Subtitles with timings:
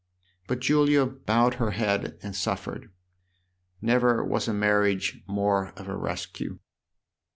[0.47, 2.91] But Julia bowed her head and suffered.
[3.83, 6.57] Never was a mar riage more of a rescue."